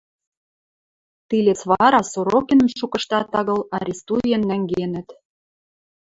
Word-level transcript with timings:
Тилец 1.27 1.61
вара 1.71 2.01
Сорокиным 2.11 2.69
шукыштат 2.77 3.27
агыл 3.39 3.59
арестуен 3.77 4.41
нӓнгенӹт. 4.49 5.07